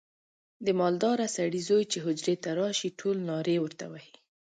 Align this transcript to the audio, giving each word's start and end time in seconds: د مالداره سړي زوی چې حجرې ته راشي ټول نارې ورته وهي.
د 0.65 0.67
مالداره 0.79 1.27
سړي 1.37 1.61
زوی 1.69 1.83
چې 1.91 1.97
حجرې 2.05 2.35
ته 2.43 2.49
راشي 2.61 2.89
ټول 2.99 3.17
نارې 3.29 3.55
ورته 3.63 3.85
وهي. 3.91 4.13